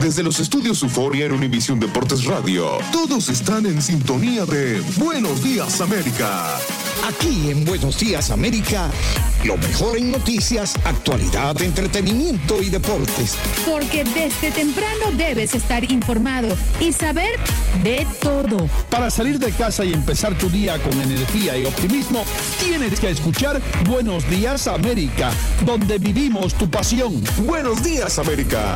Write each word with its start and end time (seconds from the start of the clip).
Desde 0.00 0.22
los 0.22 0.38
estudios 0.40 0.82
Euforia 0.82 1.26
en 1.26 1.32
Univisión 1.32 1.80
Deportes 1.80 2.24
Radio, 2.24 2.78
todos 2.92 3.28
están 3.28 3.66
en 3.66 3.80
sintonía 3.80 4.44
de 4.44 4.80
Buenos 4.98 5.42
Días 5.42 5.80
América. 5.80 6.58
Aquí 7.08 7.50
en 7.50 7.64
Buenos 7.64 7.98
Días 7.98 8.30
América, 8.30 8.90
lo 9.44 9.56
mejor 9.56 9.96
en 9.96 10.12
noticias, 10.12 10.74
actualidad, 10.84 11.60
entretenimiento 11.62 12.62
y 12.62 12.68
deportes. 12.68 13.36
Porque 13.64 14.04
desde 14.04 14.50
temprano 14.50 15.12
debes 15.16 15.54
estar 15.54 15.90
informado 15.90 16.54
y 16.78 16.92
saber 16.92 17.38
de 17.82 18.06
todo. 18.20 18.68
Para 18.90 19.10
salir 19.10 19.38
de 19.38 19.50
casa 19.52 19.84
y 19.84 19.92
empezar 19.92 20.36
tu 20.36 20.50
día 20.50 20.78
con 20.82 21.00
energía 21.00 21.56
y 21.56 21.64
optimismo, 21.64 22.24
tienes 22.60 23.00
que 23.00 23.10
escuchar 23.10 23.62
Buenos 23.88 24.28
Días 24.28 24.66
América, 24.66 25.30
donde 25.64 25.98
vivimos 25.98 26.54
tu 26.54 26.68
pasión. 26.68 27.22
Buenos 27.46 27.82
Días 27.82 28.18
América. 28.18 28.74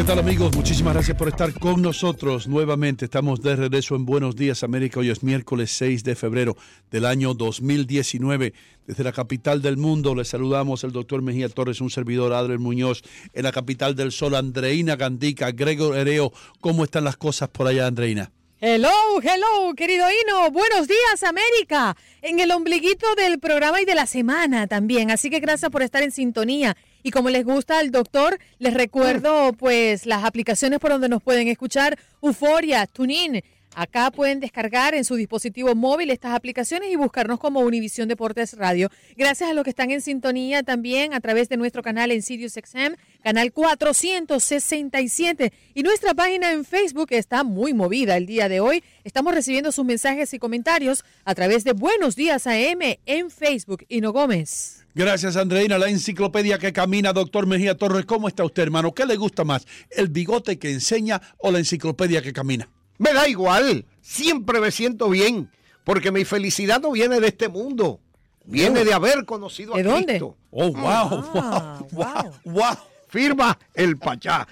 ¿Qué 0.00 0.04
tal 0.04 0.18
amigos? 0.18 0.56
Muchísimas 0.56 0.94
gracias 0.94 1.16
por 1.16 1.28
estar 1.28 1.52
con 1.52 1.82
nosotros 1.82 2.48
nuevamente. 2.48 3.04
Estamos 3.04 3.42
de 3.42 3.54
regreso 3.54 3.96
en 3.96 4.06
Buenos 4.06 4.34
Días 4.34 4.62
América. 4.62 5.00
Hoy 5.00 5.10
es 5.10 5.22
miércoles 5.22 5.72
6 5.72 6.04
de 6.04 6.16
febrero 6.16 6.56
del 6.90 7.04
año 7.04 7.34
2019. 7.34 8.54
Desde 8.86 9.04
la 9.04 9.12
capital 9.12 9.60
del 9.60 9.76
mundo 9.76 10.14
les 10.14 10.28
saludamos 10.28 10.84
el 10.84 10.92
doctor 10.92 11.20
Mejía 11.20 11.50
Torres, 11.50 11.82
un 11.82 11.90
servidor 11.90 12.32
Adriel 12.32 12.60
Muñoz, 12.60 13.02
en 13.34 13.42
la 13.42 13.52
capital 13.52 13.94
del 13.94 14.10
sol, 14.10 14.36
Andreina 14.36 14.96
Gandica, 14.96 15.52
Gregor 15.52 15.94
Hereo. 15.96 16.32
¿Cómo 16.62 16.84
están 16.84 17.04
las 17.04 17.18
cosas 17.18 17.50
por 17.50 17.66
allá, 17.66 17.86
Andreina? 17.86 18.32
Hello, 18.62 18.90
hello, 19.22 19.74
querido 19.74 20.06
Hino. 20.10 20.50
Buenos 20.50 20.86
días, 20.86 21.22
América. 21.22 21.96
En 22.20 22.40
el 22.40 22.50
ombliguito 22.50 23.14
del 23.14 23.38
programa 23.38 23.80
y 23.80 23.84
de 23.84 23.94
la 23.94 24.06
semana 24.06 24.66
también. 24.66 25.10
Así 25.10 25.30
que 25.30 25.40
gracias 25.40 25.70
por 25.70 25.82
estar 25.82 26.02
en 26.02 26.10
sintonía. 26.10 26.76
Y 27.02 27.10
como 27.10 27.30
les 27.30 27.44
gusta 27.44 27.78
al 27.78 27.90
doctor, 27.90 28.38
les 28.58 28.74
recuerdo 28.74 29.52
pues 29.52 30.06
las 30.06 30.24
aplicaciones 30.24 30.78
por 30.78 30.90
donde 30.90 31.08
nos 31.08 31.22
pueden 31.22 31.48
escuchar. 31.48 31.98
Euforia, 32.22 32.86
TuneIn. 32.86 33.42
Acá 33.74 34.10
pueden 34.10 34.40
descargar 34.40 34.94
en 34.94 35.04
su 35.04 35.14
dispositivo 35.14 35.74
móvil 35.76 36.10
estas 36.10 36.34
aplicaciones 36.34 36.90
y 36.90 36.96
buscarnos 36.96 37.38
como 37.38 37.60
Univisión 37.60 38.08
Deportes 38.08 38.54
Radio. 38.54 38.90
Gracias 39.16 39.48
a 39.48 39.54
los 39.54 39.62
que 39.62 39.70
están 39.70 39.92
en 39.92 40.00
sintonía 40.00 40.64
también 40.64 41.14
a 41.14 41.20
través 41.20 41.48
de 41.48 41.56
nuestro 41.56 41.82
canal 41.82 42.10
en 42.10 42.20
SiriusXM, 42.20 42.96
canal 43.22 43.52
467. 43.52 45.52
Y 45.74 45.82
nuestra 45.84 46.14
página 46.14 46.50
en 46.50 46.64
Facebook 46.64 47.08
está 47.10 47.44
muy 47.44 47.72
movida 47.72 48.16
el 48.16 48.26
día 48.26 48.48
de 48.48 48.58
hoy. 48.58 48.82
Estamos 49.04 49.34
recibiendo 49.34 49.70
sus 49.70 49.84
mensajes 49.84 50.34
y 50.34 50.40
comentarios 50.40 51.04
a 51.24 51.36
través 51.36 51.62
de 51.62 51.72
Buenos 51.72 52.16
Días 52.16 52.48
AM 52.48 52.98
en 53.06 53.30
Facebook. 53.30 53.84
Hino 53.88 54.12
Gómez. 54.12 54.79
Gracias, 54.94 55.36
Andreina. 55.36 55.78
La 55.78 55.88
enciclopedia 55.88 56.58
que 56.58 56.72
camina, 56.72 57.12
doctor 57.12 57.46
Mejía 57.46 57.76
Torres. 57.76 58.04
¿Cómo 58.06 58.28
está 58.28 58.44
usted, 58.44 58.62
hermano? 58.64 58.92
¿Qué 58.92 59.06
le 59.06 59.16
gusta 59.16 59.44
más, 59.44 59.66
el 59.90 60.08
bigote 60.08 60.58
que 60.58 60.70
enseña 60.72 61.20
o 61.38 61.50
la 61.50 61.58
enciclopedia 61.58 62.22
que 62.22 62.32
camina? 62.32 62.68
Me 62.98 63.12
da 63.12 63.28
igual, 63.28 63.86
siempre 64.02 64.60
me 64.60 64.70
siento 64.70 65.08
bien, 65.08 65.50
porque 65.84 66.10
mi 66.12 66.24
felicidad 66.24 66.80
no 66.80 66.90
viene 66.92 67.20
de 67.20 67.28
este 67.28 67.48
mundo, 67.48 68.00
viene 68.44 68.84
de 68.84 68.92
haber 68.92 69.24
conocido 69.24 69.74
a 69.74 69.78
¿De 69.78 69.84
dónde? 69.84 70.06
Cristo. 70.06 70.36
Oh, 70.50 70.70
wow, 70.72 70.84
Ah, 70.86 71.78
wow, 71.92 71.92
wow, 71.92 72.32
wow. 72.44 72.76
Firma 73.08 73.58
el 73.74 73.96
Pachá. 73.96 74.46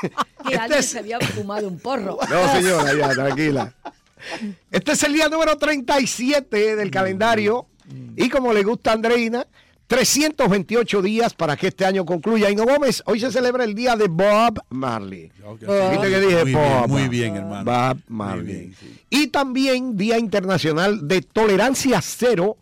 Que 0.00 0.06
Este 0.44 0.56
alguien 0.58 0.78
es- 0.80 0.86
se 0.88 0.98
había 0.98 1.20
fumado 1.20 1.68
un 1.68 1.78
porro. 1.78 2.18
No, 2.30 2.52
señora, 2.52 2.94
ya, 2.94 3.08
tranquila. 3.10 3.72
Este 4.70 4.92
es 4.92 5.02
el 5.04 5.12
día 5.12 5.28
número 5.28 5.56
37 5.56 6.74
Mm. 6.74 6.78
del 6.78 6.90
calendario. 6.90 7.66
Y 8.16 8.28
como 8.28 8.52
le 8.52 8.62
gusta 8.62 8.90
a 8.90 8.94
Andreina, 8.94 9.46
328 9.86 11.02
días 11.02 11.34
para 11.34 11.56
que 11.56 11.68
este 11.68 11.84
año 11.84 12.04
concluya. 12.04 12.50
Ino 12.50 12.64
Gómez, 12.64 13.02
hoy 13.06 13.20
se 13.20 13.30
celebra 13.30 13.64
el 13.64 13.74
día 13.74 13.94
de 13.96 14.08
Bob 14.08 14.60
Marley. 14.70 15.30
¿Viste 15.60 16.10
que 16.10 16.20
dije 16.20 16.44
Muy 16.44 16.52
Bob? 16.54 16.86
bien, 16.86 16.90
muy 16.90 17.08
bien, 17.08 17.36
hermano. 17.36 17.64
Bob 17.64 18.02
Marley. 18.08 18.72
Y 19.10 19.28
también 19.28 19.96
Día 19.96 20.18
Internacional 20.18 21.06
de 21.06 21.22
Tolerancia 21.22 22.00
Cero 22.02 22.56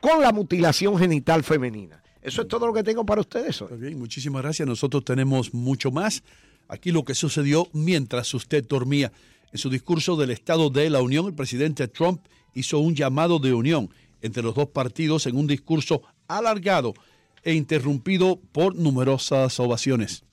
con 0.00 0.22
la 0.22 0.32
mutilación 0.32 0.98
genital 0.98 1.44
femenina. 1.44 2.02
Eso 2.22 2.42
es 2.42 2.48
todo 2.48 2.66
lo 2.66 2.72
que 2.72 2.82
tengo 2.82 3.04
para 3.04 3.20
ustedes 3.20 3.60
hoy. 3.62 3.68
Muy 3.70 3.78
bien, 3.78 3.98
muchísimas 3.98 4.42
gracias. 4.42 4.66
Nosotros 4.66 5.04
tenemos 5.04 5.52
mucho 5.52 5.90
más. 5.90 6.22
Aquí 6.68 6.92
lo 6.92 7.04
que 7.04 7.14
sucedió 7.14 7.68
mientras 7.72 8.32
usted 8.32 8.64
dormía. 8.66 9.12
En 9.52 9.58
su 9.58 9.68
discurso 9.68 10.16
del 10.16 10.30
Estado 10.30 10.70
de 10.70 10.88
la 10.88 11.02
Unión, 11.02 11.26
el 11.26 11.34
presidente 11.34 11.88
Trump 11.88 12.20
hizo 12.54 12.78
un 12.78 12.94
llamado 12.94 13.38
de 13.38 13.52
unión 13.52 13.90
entre 14.22 14.42
los 14.42 14.54
dos 14.54 14.68
partidos 14.68 15.26
en 15.26 15.36
un 15.36 15.46
discurso 15.46 16.02
alargado 16.28 16.94
e 17.42 17.54
interrumpido 17.54 18.40
por 18.52 18.74
numerosas 18.74 19.58
ovaciones. 19.60 20.24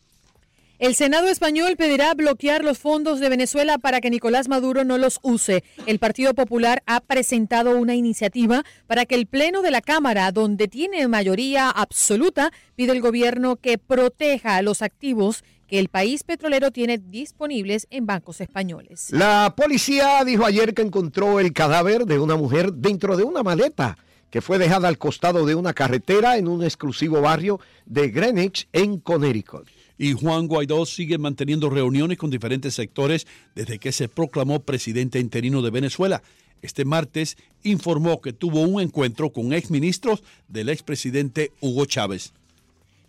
El 0.80 0.94
Senado 0.94 1.28
español 1.28 1.76
pedirá 1.76 2.14
bloquear 2.14 2.64
los 2.64 2.78
fondos 2.78 3.20
de 3.20 3.30
Venezuela 3.30 3.80
para 3.80 4.00
que 4.00 4.12
Nicolás 4.12 4.48
Maduro 4.48 4.84
no 4.84 5.00
los 5.00 5.20
use. 5.24 5.64
El 5.88 5.98
Partido 5.98 6.36
Popular 6.36 6.84
ha 6.86 7.00
presentado 7.00 7.76
una 7.76 7.96
iniciativa 7.96 8.64
para 8.86 9.08
que 9.08 9.16
el 9.16 9.26
Pleno 9.26 9.64
de 9.64 9.72
la 9.72 9.82
Cámara, 9.82 10.32
donde 10.32 10.68
tiene 10.68 11.08
mayoría 11.08 11.72
absoluta, 11.72 12.52
pide 12.76 12.92
al 12.92 13.02
gobierno 13.02 13.56
que 13.56 13.80
proteja 13.80 14.62
los 14.62 14.84
activos 14.84 15.44
que 15.68 15.80
el 15.80 15.90
país 15.90 16.24
petrolero 16.24 16.72
tiene 16.72 16.98
disponibles 16.98 17.88
en 17.90 18.06
bancos 18.06 18.42
españoles. 18.42 19.08
La 19.12 19.54
policía 19.56 20.24
dijo 20.26 20.46
ayer 20.46 20.74
que 20.74 20.82
encontró 20.82 21.40
el 21.40 21.54
cadáver 21.54 22.06
de 22.06 22.20
una 22.20 22.36
mujer 22.36 22.74
dentro 22.74 23.18
de 23.18 23.24
una 23.24 23.44
maleta 23.44 23.98
que 24.30 24.42
fue 24.42 24.58
dejada 24.58 24.88
al 24.88 24.98
costado 24.98 25.46
de 25.46 25.56
una 25.56 25.74
carretera 25.74 26.38
en 26.38 26.48
un 26.48 26.64
exclusivo 26.64 27.22
barrio 27.22 27.60
de 27.86 28.10
Greenwich, 28.10 28.68
en 28.74 29.00
Connecticut. 29.00 29.68
Y 29.98 30.14
Juan 30.14 30.48
Guaidó 30.48 30.86
sigue 30.86 31.18
manteniendo 31.18 31.70
reuniones 31.70 32.18
con 32.18 32.30
diferentes 32.30 32.74
sectores 32.76 33.26
desde 33.56 33.80
que 33.80 33.92
se 33.92 34.10
proclamó 34.10 34.60
presidente 34.60 35.20
interino 35.20 35.62
de 35.62 35.72
Venezuela. 35.72 36.22
Este 36.62 36.86
martes 36.86 37.38
informó 37.64 38.22
que 38.22 38.34
tuvo 38.34 38.62
un 38.62 38.82
encuentro 38.82 39.32
con 39.32 39.54
exministros 39.54 40.24
del 40.48 40.70
expresidente 40.70 41.52
Hugo 41.62 41.86
Chávez. 41.86 42.34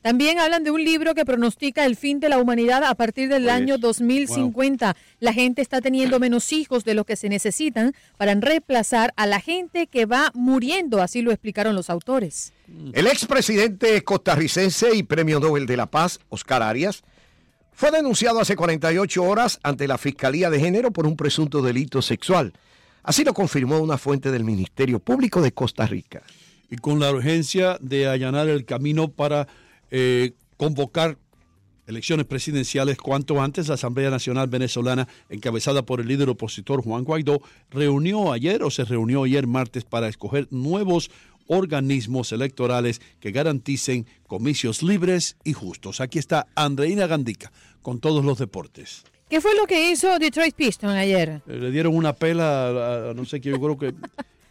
También 0.03 0.39
hablan 0.39 0.63
de 0.63 0.71
un 0.71 0.85
libro 0.85 1.15
que 1.15 1.25
pronostica 1.25 1.85
el 1.85 1.97
fin 1.97 2.21
de 2.21 2.29
la 2.29 2.39
humanidad 2.39 2.85
a 2.85 2.95
partir 2.95 3.29
del 3.29 3.43
Pues, 3.45 3.55
año 3.55 3.79
2050. 3.79 4.97
La 5.19 5.33
gente 5.33 5.61
está 5.61 5.81
teniendo 5.81 6.21
menos 6.21 6.53
hijos 6.53 6.85
de 6.85 6.95
lo 6.95 7.05
que 7.05 7.17
se 7.17 7.29
necesitan 7.29 7.93
para 8.17 8.35
reemplazar 8.35 9.13
a 9.17 9.27
la 9.27 9.41
gente 9.41 9.89
que 9.89 10.07
va 10.07 10.31
muriendo, 10.35 11.03
así 11.03 11.21
lo 11.21 11.33
explicaron 11.33 11.75
los 11.75 11.91
autores. 11.91 12.53
El 12.93 13.07
expresidente 13.07 14.03
costarricense 14.05 14.95
y 14.95 15.03
premio 15.03 15.41
Nobel 15.41 15.67
de 15.67 15.77
la 15.77 15.87
Paz, 15.87 16.21
Oscar 16.29 16.63
Arias, 16.63 17.03
fue 17.73 17.91
denunciado 17.91 18.41
hace 18.41 18.57
48 18.57 19.23
horas 19.23 19.59
ante 19.63 19.89
la 19.89 19.99
Fiscalía 19.99 20.51
de 20.51 20.61
Género 20.61 20.93
por 20.93 21.07
un 21.07 21.17
presunto 21.17 21.63
delito 21.63 22.03
sexual. 22.03 22.53
Así 23.03 23.25
lo 23.25 23.33
confirmó 23.35 23.79
una 23.79 23.99
fuente 23.99 24.31
del 24.31 24.45
Ministerio 24.45 24.99
Público 24.99 25.41
de 25.41 25.53
Costa 25.53 25.87
Rica. 25.87 26.23
Y 26.71 26.77
con 26.77 27.01
la 27.01 27.11
urgencia 27.11 27.79
de 27.81 28.07
allanar 28.09 28.49
el 28.49 28.65
camino 28.65 29.09
para 29.09 29.49
eh, 29.91 30.33
convocar 30.57 31.17
elecciones 31.87 32.27
presidenciales 32.27 32.99
cuanto 32.99 33.41
antes, 33.41 33.69
la 33.69 33.75
Asamblea 33.75 34.11
Nacional 34.11 34.49
Venezolana, 34.49 35.09
encabezada 35.31 35.83
por 35.83 36.01
el 36.01 36.09
líder 36.09 36.29
opositor 36.29 36.83
Juan 36.83 37.05
Guaidó, 37.05 37.41
reunió 37.71 38.31
ayer 38.33 38.63
o 38.63 38.71
se 38.71 38.85
reunió 38.85 39.25
ayer 39.25 39.47
martes 39.47 39.85
para 39.85 40.09
escoger 40.09 40.49
nuevos 40.51 41.11
organismos 41.47 42.31
electorales 42.33 43.01
que 43.21 43.31
garanticen 43.31 44.07
comicios 44.27 44.83
libres 44.83 45.37
y 45.45 45.55
justos. 45.55 46.01
Aquí 46.03 46.19
está 46.19 46.47
Andreina 46.55 47.07
Gandica 47.07 47.51
con 47.81 48.01
todos 48.01 48.23
los 48.23 48.39
deportes. 48.39 49.05
¿Qué 49.31 49.41
fue 49.41 49.55
lo 49.57 49.67
que 49.67 49.91
hizo 49.91 50.19
Detroit 50.19 50.55
Pistons 50.55 50.95
ayer? 50.95 51.41
Eh, 51.47 51.57
Le 51.59 51.71
dieron 51.71 51.95
una 51.95 52.13
pela 52.13 52.69
a, 52.69 53.11
a- 53.11 53.15
no 53.15 53.25
sé 53.25 53.41
qué, 53.41 53.51
yo 53.51 53.59
creo 53.61 53.79
que, 53.79 53.95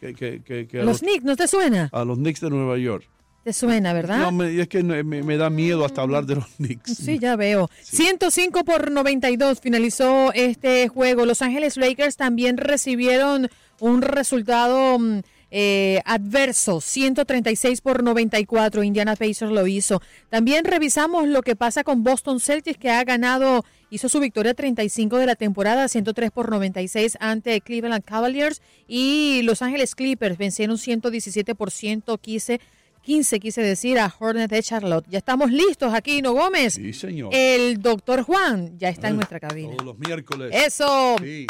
que- 0.02 0.14
que- 0.16 0.42
que- 0.44 0.68
que 0.68 0.80
a, 0.82 0.84
Los 0.84 1.00
Knicks, 1.02 1.24
¿no 1.24 1.36
te 1.36 1.48
suena? 1.48 1.90
a 1.92 2.04
los 2.04 2.18
Knicks 2.18 2.42
de 2.42 2.50
Nueva 2.50 2.78
York. 2.80 3.08
Te 3.48 3.54
suena, 3.54 3.94
¿verdad? 3.94 4.20
No, 4.20 4.34
me- 4.34 4.60
es 4.60 4.68
que 4.68 4.84
me, 4.84 5.04
me 5.06 5.38
da 5.38 5.50
miedo 5.50 5.86
hasta 5.86 6.02
hablar 6.02 6.26
de 6.26 6.36
los 6.36 6.48
Knicks. 6.58 6.98
Sí, 6.98 7.18
ya 7.18 7.38
veo. 7.38 7.70
105 7.82 8.66
por 8.66 8.92
92 8.92 9.62
finalizó 9.62 10.34
este 10.34 10.90
juego. 10.90 11.26
Los 11.26 11.42
Ángeles 11.42 11.78
Lakers 11.78 12.18
también 12.18 12.58
recibieron 12.58 13.48
un 13.80 14.02
resultado 14.02 15.00
mm, 15.00 15.20
eh, 15.52 16.02
adverso, 16.04 16.82
136 16.82 17.80
por 17.80 18.04
94. 18.04 18.84
Indiana 18.84 19.16
Pacers 19.16 19.50
lo 19.54 19.66
hizo. 19.66 20.02
También 20.28 20.66
revisamos 20.66 21.26
lo 21.30 21.42
que 21.42 21.56
pasa 21.56 21.86
con 21.86 22.04
Boston 22.04 22.42
Celtics, 22.42 22.78
que 22.78 22.90
ha 22.90 23.02
ganado, 23.06 23.64
hizo 23.90 24.10
su 24.10 24.20
victoria 24.20 24.56
35 24.56 25.20
de 25.20 25.26
la 25.26 25.36
temporada, 25.38 25.88
103 25.88 26.32
por 26.32 26.50
96 26.52 27.18
ante 27.22 27.62
Cleveland 27.62 28.04
Cavaliers. 28.04 28.62
Y 28.90 29.44
Los 29.44 29.62
Ángeles 29.62 29.96
Clippers 29.96 30.38
vencieron 30.38 30.78
117 30.78 31.56
por 31.56 31.72
115 31.72 32.60
15, 33.08 33.40
quise 33.40 33.62
decir, 33.62 33.98
a 34.00 34.14
Hornet 34.20 34.52
de 34.52 34.62
Charlotte. 34.62 35.06
Ya 35.10 35.20
estamos 35.20 35.50
listos 35.50 35.94
aquí, 35.94 36.22
¿no, 36.22 36.34
Gómez? 36.34 36.74
Sí, 36.74 36.92
señor. 36.92 37.30
El 37.34 37.82
doctor 37.82 38.22
Juan 38.24 38.78
ya 38.78 38.90
está 38.90 39.08
en 39.08 39.16
nuestra 39.16 39.40
cabina. 39.40 39.72
Todos 39.72 39.86
los 39.86 39.98
miércoles. 39.98 40.52
¡Eso! 40.54 41.16
Sí. 41.22 41.48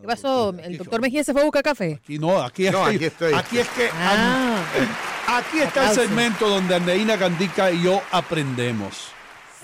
¿Qué 0.00 0.06
pasó? 0.06 0.52
¿El 0.58 0.78
doctor 0.78 1.00
Mejía 1.00 1.22
se 1.22 1.32
fue 1.32 1.42
a 1.42 1.44
buscar 1.44 1.62
café? 1.62 2.00
Aquí 2.02 2.18
no, 2.18 2.42
aquí, 2.42 2.68
No, 2.70 2.84
aquí 2.84 3.04
estoy. 3.04 3.34
Aquí 3.34 3.58
es 3.58 3.68
que 3.68 3.88
Ah, 3.92 4.64
aquí 5.28 5.60
está 5.60 5.90
el 5.90 5.94
segmento 5.96 6.48
donde 6.48 6.74
Andeína 6.74 7.16
Gandica 7.16 7.70
y 7.70 7.84
yo 7.84 8.02
aprendemos. 8.10 9.10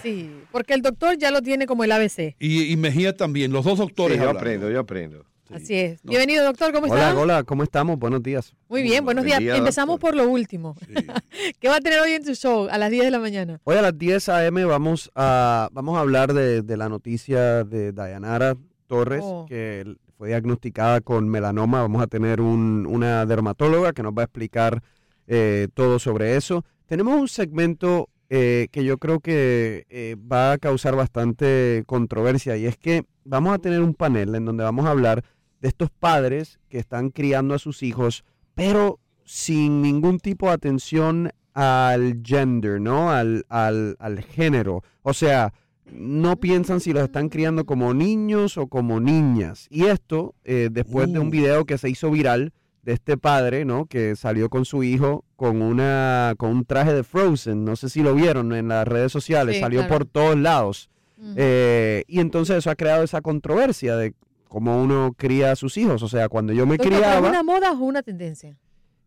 sí, 0.00 0.30
porque 0.52 0.74
el 0.74 0.82
doctor 0.82 1.18
ya 1.18 1.32
lo 1.32 1.42
tiene 1.42 1.66
como 1.66 1.82
el 1.82 1.90
ABC. 1.90 2.36
Y, 2.38 2.70
y 2.72 2.76
Mejía 2.76 3.16
también, 3.16 3.50
los 3.50 3.64
dos 3.64 3.78
doctores. 3.78 4.16
Sí, 4.16 4.22
yo 4.22 4.28
hablando. 4.28 4.38
aprendo, 4.38 4.70
yo 4.70 4.78
aprendo. 4.78 5.24
Así 5.50 5.74
es. 5.74 6.00
Bienvenido, 6.02 6.44
doctor, 6.44 6.72
¿cómo 6.72 6.86
Hola, 6.90 7.08
está? 7.10 7.20
hola, 7.20 7.42
¿cómo 7.44 7.62
estamos? 7.62 7.98
Buenos 7.98 8.22
días. 8.22 8.54
Muy 8.68 8.82
bien, 8.82 9.04
buenos 9.04 9.22
Buen 9.22 9.28
días. 9.38 9.40
día, 9.40 9.56
Empezamos 9.56 10.00
por 10.00 10.14
lo 10.16 10.28
último. 10.28 10.76
¿Qué 11.60 11.68
va 11.68 11.76
a 11.76 11.80
tener 11.80 12.00
hoy 12.00 12.12
en 12.12 12.24
tu 12.24 12.34
show 12.34 12.68
a 12.70 12.78
las 12.78 12.90
10 12.90 13.04
de 13.04 13.10
la 13.10 13.18
mañana? 13.18 13.60
Hoy 13.64 13.76
a 13.76 13.82
las 13.82 13.98
10 13.98 14.28
a.m. 14.30 14.64
vamos 14.64 15.10
a, 15.14 15.68
vamos 15.72 15.98
a 15.98 16.00
hablar 16.00 16.32
de, 16.32 16.62
de 16.62 16.76
la 16.78 16.88
noticia 16.88 17.64
de 17.64 17.92
Dayanara 17.92 18.56
Torres, 18.86 19.20
Oh. 19.24 19.44
que 19.46 19.94
fue 20.16 20.28
diagnosticada 20.28 21.02
con 21.02 21.28
melanoma. 21.28 21.82
Vamos 21.82 22.02
a 22.02 22.06
tener 22.06 22.40
un- 22.40 22.86
una 22.88 23.26
dermatóloga 23.26 23.92
que 23.92 24.02
nos 24.02 24.12
va 24.14 24.22
a 24.22 24.24
explicar 24.24 24.82
eh, 25.26 25.68
todo 25.74 25.98
sobre 25.98 26.36
eso. 26.36 26.64
Tenemos 26.86 27.20
un 27.20 27.28
segmento 27.28 28.08
eh, 28.34 28.68
que 28.70 28.82
yo 28.82 28.96
creo 28.96 29.20
que 29.20 29.84
eh, 29.90 30.16
va 30.16 30.52
a 30.52 30.58
causar 30.58 30.96
bastante 30.96 31.84
controversia 31.84 32.56
y 32.56 32.64
es 32.64 32.78
que 32.78 33.04
vamos 33.26 33.52
a 33.52 33.58
tener 33.58 33.82
un 33.82 33.92
panel 33.92 34.34
en 34.34 34.46
donde 34.46 34.64
vamos 34.64 34.86
a 34.86 34.90
hablar 34.90 35.22
de 35.60 35.68
estos 35.68 35.90
padres 35.90 36.58
que 36.70 36.78
están 36.78 37.10
criando 37.10 37.52
a 37.54 37.58
sus 37.58 37.82
hijos, 37.82 38.24
pero 38.54 39.00
sin 39.26 39.82
ningún 39.82 40.18
tipo 40.18 40.46
de 40.46 40.54
atención 40.54 41.30
al 41.52 42.22
gender, 42.24 42.80
¿no? 42.80 43.10
Al, 43.10 43.44
al, 43.50 43.96
al 43.98 44.22
género. 44.22 44.82
O 45.02 45.12
sea, 45.12 45.52
no 45.92 46.36
piensan 46.38 46.80
si 46.80 46.94
los 46.94 47.02
están 47.02 47.28
criando 47.28 47.66
como 47.66 47.92
niños 47.92 48.56
o 48.56 48.66
como 48.66 48.98
niñas. 48.98 49.66
Y 49.68 49.84
esto, 49.84 50.34
eh, 50.44 50.70
después 50.72 51.12
de 51.12 51.18
un 51.18 51.28
video 51.28 51.66
que 51.66 51.76
se 51.76 51.90
hizo 51.90 52.10
viral 52.10 52.54
de 52.82 52.92
este 52.92 53.16
padre, 53.16 53.64
¿no? 53.64 53.86
Que 53.86 54.16
salió 54.16 54.50
con 54.50 54.64
su 54.64 54.82
hijo 54.82 55.24
con 55.36 55.62
una 55.62 56.34
con 56.36 56.50
un 56.50 56.64
traje 56.64 56.92
de 56.92 57.04
Frozen. 57.04 57.64
No 57.64 57.76
sé 57.76 57.88
si 57.88 58.02
lo 58.02 58.14
vieron 58.14 58.52
en 58.52 58.68
las 58.68 58.86
redes 58.86 59.12
sociales. 59.12 59.56
Sí, 59.56 59.60
salió 59.60 59.80
claro. 59.80 59.94
por 59.94 60.04
todos 60.06 60.36
lados. 60.36 60.90
Eh, 61.36 62.02
y 62.08 62.18
entonces 62.18 62.56
eso 62.56 62.70
ha 62.70 62.74
creado 62.74 63.04
esa 63.04 63.20
controversia 63.20 63.96
de 63.96 64.12
cómo 64.48 64.82
uno 64.82 65.14
cría 65.16 65.52
a 65.52 65.56
sus 65.56 65.76
hijos. 65.78 66.02
O 66.02 66.08
sea, 66.08 66.28
cuando 66.28 66.52
yo 66.52 66.66
me 66.66 66.76
¿pero 66.76 66.90
¿Es 66.90 66.96
criaba... 66.96 67.28
una 67.28 67.42
moda 67.44 67.72
o 67.72 67.84
una 67.84 68.02
tendencia? 68.02 68.58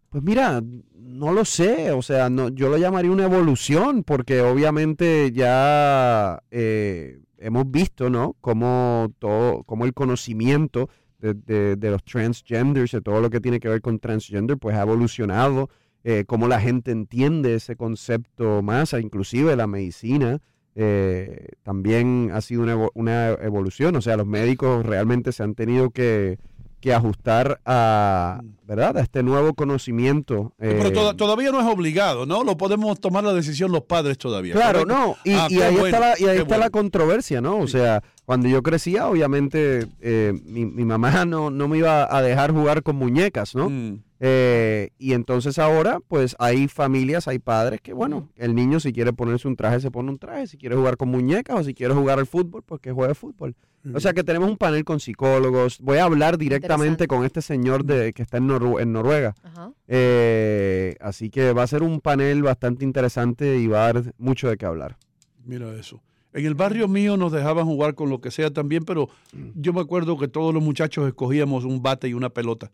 Pues 0.09 0.23
mira, 0.23 0.63
no 0.93 1.33
lo 1.33 1.43
sé, 1.43 1.91
o 1.91 2.01
sea, 2.01 2.29
no, 2.29 2.47
yo 2.47 2.69
lo 2.69 2.77
llamaría 2.77 3.11
una 3.11 3.25
evolución, 3.25 4.03
porque 4.03 4.39
obviamente 4.39 5.33
ya 5.33 6.41
eh, 6.51 7.19
hemos 7.37 7.69
visto, 7.69 8.09
¿no? 8.09 8.37
Cómo 8.39 9.11
todo, 9.19 9.63
cómo 9.63 9.83
el 9.83 9.93
conocimiento 9.93 10.89
de, 11.33 11.33
de- 11.53 11.75
de 11.75 11.89
los 11.91 12.03
transgenders, 12.03 12.91
de 12.91 13.01
todo 13.01 13.19
lo 13.21 13.29
que 13.29 13.41
tiene 13.41 13.59
que 13.59 13.69
ver 13.69 13.81
con 13.81 13.99
transgender, 13.99 14.57
pues 14.57 14.75
ha 14.75 14.81
evolucionado, 14.83 15.69
eh, 16.03 16.23
cómo 16.27 16.47
la 16.47 16.59
gente 16.61 16.91
entiende 16.91 17.55
ese 17.55 17.75
concepto 17.75 18.61
más, 18.61 18.93
e 18.93 18.99
inclusive 19.01 19.55
la 19.55 19.67
medicina. 19.67 20.39
eh, 20.77 21.47
también 21.63 22.31
ha 22.33 22.41
sido 22.41 22.63
una, 22.63 22.75
una 22.95 23.29
evolución, 23.41 23.95
o 23.95 24.01
sea, 24.01 24.17
los 24.17 24.27
médicos 24.27 24.85
realmente 24.85 25.31
se 25.31 25.41
han 25.43 25.55
tenido 25.55 25.89
que, 25.91 26.37
que 26.81 26.93
ajustar 26.93 27.59
a, 27.65 28.41
¿verdad? 28.67 28.97
a 28.97 29.01
este 29.01 29.23
nuevo 29.23 29.53
conocimiento. 29.55 30.53
Pero 30.57 30.87
eh, 30.87 30.91
toda- 30.91 31.15
todavía 31.15 31.51
no 31.51 31.59
es 31.59 31.65
obligado, 31.65 32.25
¿no? 32.25 32.43
Lo 32.43 32.57
podemos 32.57 32.99
tomar 32.99 33.23
la 33.23 33.33
decisión 33.33 33.71
los 33.71 33.81
padres 33.83 34.17
todavía. 34.17 34.53
Claro, 34.53 34.81
¿correcto? 34.83 34.93
no, 35.07 35.15
y, 35.23 35.33
Ah, 35.33 35.47
y 35.49 35.61
ahí 35.61 35.73
bueno, 35.75 35.85
está, 35.87 35.99
la, 35.99 36.13
y 36.19 36.25
ahí 36.25 36.37
está 36.39 36.57
la 36.57 36.69
controversia, 36.69 37.41
¿no? 37.41 37.57
O 37.57 37.67
sea, 37.67 38.03
cuando 38.25 38.47
yo 38.47 38.61
crecía, 38.61 39.07
obviamente, 39.07 39.87
eh, 40.01 40.33
mi, 40.45 40.65
mi 40.65 40.85
mamá 40.85 41.25
no, 41.25 41.49
no 41.49 41.67
me 41.67 41.79
iba 41.79 42.07
a 42.15 42.21
dejar 42.21 42.51
jugar 42.51 42.83
con 42.83 42.95
muñecas, 42.97 43.55
¿no? 43.55 43.69
Mm. 43.69 44.01
Eh, 44.27 44.89
y 44.97 45.13
entonces 45.13 45.59
ahora, 45.59 45.99
pues 46.07 46.35
hay 46.39 46.67
familias, 46.67 47.27
hay 47.27 47.37
padres 47.37 47.79
que, 47.79 47.93
bueno, 47.93 48.27
el 48.37 48.55
niño 48.55 48.79
si 48.79 48.91
quiere 48.91 49.13
ponerse 49.13 49.47
un 49.47 49.55
traje, 49.55 49.79
se 49.79 49.91
pone 49.91 50.09
un 50.09 50.17
traje, 50.17 50.47
si 50.47 50.57
quiere 50.57 50.75
jugar 50.75 50.97
con 50.97 51.09
muñecas 51.09 51.59
o 51.59 51.63
si 51.63 51.75
quiere 51.75 51.93
jugar 51.93 52.17
al 52.17 52.25
fútbol, 52.25 52.63
pues 52.63 52.81
que 52.81 52.91
juegue 52.91 53.13
fútbol. 53.13 53.55
O 53.93 53.99
sea 53.99 54.13
que 54.13 54.23
tenemos 54.23 54.49
un 54.49 54.57
panel 54.57 54.83
con 54.83 54.99
psicólogos. 54.99 55.79
Voy 55.79 55.99
a 55.99 56.05
hablar 56.05 56.39
directamente 56.39 57.05
con 57.05 57.23
este 57.23 57.43
señor 57.43 57.85
de, 57.85 58.13
que 58.13 58.23
está 58.23 58.37
en, 58.37 58.47
Noru- 58.49 58.81
en 58.81 58.91
Noruega. 58.91 59.35
Ajá. 59.43 59.71
Eh, 59.87 60.95
así 61.01 61.29
que 61.29 61.53
va 61.53 61.61
a 61.61 61.67
ser 61.67 61.83
un 61.83 62.01
panel 62.01 62.41
bastante 62.41 62.83
interesante 62.83 63.57
y 63.59 63.67
va 63.67 63.85
a 63.87 63.93
dar 63.93 64.13
mucho 64.17 64.49
de 64.49 64.57
qué 64.57 64.65
hablar. 64.65 64.97
Mira 65.45 65.71
eso. 65.79 66.01
En 66.33 66.45
el 66.47 66.55
barrio 66.55 66.87
mío 66.87 67.15
nos 67.15 67.31
dejaban 67.31 67.65
jugar 67.67 67.93
con 67.93 68.09
lo 68.09 68.19
que 68.21 68.31
sea 68.31 68.49
también, 68.51 68.83
pero 68.85 69.07
yo 69.53 69.71
me 69.71 69.81
acuerdo 69.81 70.17
que 70.17 70.27
todos 70.27 70.51
los 70.51 70.63
muchachos 70.63 71.07
escogíamos 71.07 71.63
un 71.63 71.83
bate 71.83 72.07
y 72.07 72.15
una 72.15 72.29
pelota. 72.29 72.71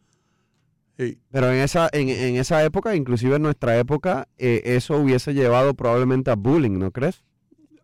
Sí. 1.01 1.17
Pero 1.31 1.51
en 1.51 1.59
esa, 1.61 1.89
en, 1.93 2.09
en 2.09 2.35
esa 2.35 2.63
época, 2.63 2.95
inclusive 2.95 3.35
en 3.37 3.41
nuestra 3.41 3.77
época, 3.79 4.27
eh, 4.37 4.61
eso 4.65 4.97
hubiese 4.97 5.33
llevado 5.33 5.73
probablemente 5.73 6.29
a 6.31 6.35
bullying, 6.35 6.77
¿no 6.77 6.91
crees? 6.91 7.23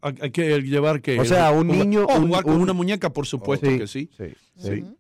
Hay 0.02 0.30
que 0.32 0.62
llevar 0.62 1.02
que... 1.02 1.20
O 1.20 1.26
sea, 1.26 1.52
un 1.52 1.68
niño- 1.68 2.06
oh, 2.08 2.18
un- 2.20 2.28
jugar 2.28 2.44
con 2.44 2.54
un- 2.56 2.62
una 2.62 2.74
muñeca, 2.74 3.12
por 3.12 3.26
supuesto 3.26 3.70
Sí, 3.70 3.78
que 3.80 3.88
sí. 3.88 4.10
sí, 4.16 4.26
Sí. 4.58 4.82
Ujú. 4.82 4.98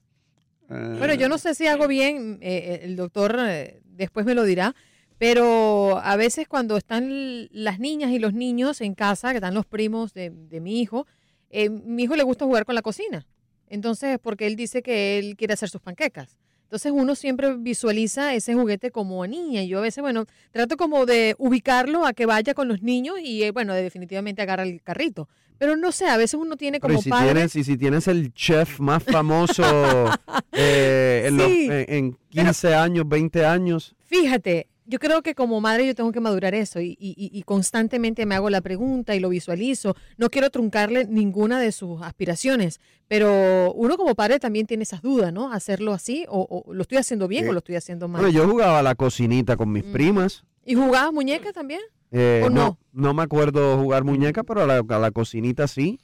Eh, 0.69 0.95
Bueno, 0.97 1.13
yo 1.13 1.29
no 1.29 1.37
sé 1.37 1.53
si 1.55 1.67
hago 1.67 1.87
bien, 1.87 2.39
eh, 2.41 2.79
el 2.83 2.95
doctor 2.95 3.37
eh, 3.39 3.81
después 3.85 4.25
me 4.25 4.33
lo 4.33 4.43
dirá, 4.43 4.75
pero 5.17 5.99
a 5.99 6.15
veces 6.15 6.47
cuando 6.47 6.75
están 6.77 7.47
las 7.51 7.79
niñas 7.79 8.11
y 8.11 8.19
los 8.19 8.33
niños 8.33 8.81
en 8.81 8.93
casa, 8.95 9.31
que 9.31 9.37
están 9.37 9.53
los 9.53 9.65
primos 9.65 10.13
de, 10.13 10.29
de 10.31 10.59
mi 10.59 10.81
hijo, 10.81 11.07
eh, 11.49 11.69
mi 11.69 12.03
hijo 12.03 12.15
le 12.15 12.23
gusta 12.23 12.45
jugar 12.45 12.65
con 12.65 12.75
la 12.75 12.81
cocina. 12.81 13.25
Entonces, 13.69 14.19
porque 14.21 14.47
él 14.47 14.55
dice 14.55 14.81
que 14.81 15.17
él 15.19 15.35
quiere 15.37 15.53
hacer 15.53 15.69
sus 15.69 15.81
panquecas. 15.81 16.37
Entonces 16.67 16.91
uno 16.93 17.15
siempre 17.15 17.55
visualiza 17.55 18.33
ese 18.33 18.53
juguete 18.53 18.91
como 18.91 19.25
niña. 19.25 19.63
Y 19.63 19.69
yo 19.69 19.79
a 19.79 19.81
veces, 19.81 20.01
bueno, 20.01 20.25
trato 20.51 20.75
como 20.75 21.05
de 21.05 21.33
ubicarlo 21.37 22.05
a 22.05 22.11
que 22.11 22.25
vaya 22.25 22.53
con 22.53 22.67
los 22.67 22.81
niños 22.81 23.15
y, 23.23 23.41
eh, 23.43 23.51
bueno, 23.51 23.73
definitivamente 23.73 24.41
agarra 24.41 24.63
el 24.63 24.81
carrito. 24.83 25.29
Pero 25.57 25.77
no 25.77 25.91
sé, 25.93 26.07
a 26.07 26.17
veces 26.17 26.39
uno 26.39 26.57
tiene 26.57 26.79
Pero 26.81 26.89
como 26.95 26.99
y 26.99 27.03
si 27.03 27.09
padre... 27.09 27.31
tienes, 27.33 27.55
y 27.55 27.63
si 27.63 27.77
tienes 27.77 28.07
el 28.09 28.33
chef 28.33 28.79
más 28.81 29.01
famoso 29.01 29.63
eh, 30.51 31.23
en, 31.27 31.37
los- 31.37 31.47
Sí. 31.47 31.67
en- 31.71 31.85
en 31.87 32.17
15 32.29 32.75
años, 32.75 33.05
20 33.07 33.45
años, 33.45 33.95
Fíjate, 34.05 34.67
yo 34.87 34.99
creo 34.99 35.21
que 35.21 35.35
como 35.35 35.59
madre 35.61 35.85
yo 35.85 35.93
tengo 35.93 36.11
que 36.11 36.19
madurar 36.19 36.55
eso 36.55 36.79
y, 36.81 36.95
y- 36.99 37.43
constantemente 37.43 38.25
me 38.25 38.35
hago 38.35 38.49
la 38.49 38.61
pregunta 38.61 39.15
y 39.15 39.19
lo 39.19 39.29
visualizo. 39.29 39.95
No 40.17 40.29
quiero 40.29 40.49
truncarle 40.49 41.05
ninguna 41.05 41.59
de 41.59 41.71
sus 41.71 42.01
aspiraciones, 42.01 42.79
pero 43.07 43.73
uno 43.73 43.97
como 43.97 44.15
padre 44.15 44.39
también 44.39 44.65
tiene 44.65 44.83
esas 44.83 45.01
dudas, 45.01 45.31
¿no? 45.33 45.51
Hacerlo 45.51 45.93
así 45.93 46.25
o, 46.29 46.63
o 46.65 46.73
lo 46.73 46.81
estoy 46.81 46.97
haciendo 46.97 47.27
bien 47.27 47.43
Sí. 47.43 47.49
o 47.49 47.53
lo 47.53 47.59
estoy 47.59 47.75
haciendo 47.75 48.07
mal. 48.07 48.21
bueno, 48.21 48.35
yo 48.37 48.47
jugaba 48.49 48.79
a 48.79 48.83
la 48.83 48.95
cocinita 48.95 49.57
con 49.57 49.71
mis 49.71 49.83
primas. 49.83 50.43
¿Y 50.65 50.75
jugabas 50.75 51.13
muñecas 51.13 51.53
también? 51.53 51.81
eh, 52.11 52.41
¿O 52.45 52.49
no, 52.49 52.61
no? 52.61 52.79
no 52.93 53.13
me 53.13 53.23
acuerdo 53.23 53.77
jugar 53.77 54.03
muñeca, 54.05 54.43
pero 54.43 54.63
a 54.63 54.65
la, 54.65 54.83
a 54.87 54.99
la 54.99 55.11
cocinita 55.11 55.67
sí. 55.67 55.99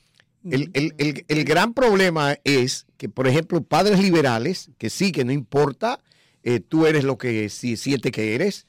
El, 0.49 0.69
el- 0.73 0.93
el- 0.97 1.23
el 1.29 1.43
gran 1.45 1.73
problema 1.73 2.35
es 2.43 2.85
que, 2.97 3.07
por 3.07 3.27
ejemplo, 3.29 3.63
padres 3.63 4.01
liberales, 4.01 4.71
que 4.77 4.89
sí, 4.89 5.13
que 5.13 5.23
no 5.23 5.31
importa, 5.31 5.99
eh, 6.43 6.59
tú 6.59 6.85
eres 6.85 7.05
lo 7.05 7.17
que 7.17 7.47
si, 7.47 7.77
sientes 7.77 8.11
que 8.11 8.35
eres, 8.35 8.67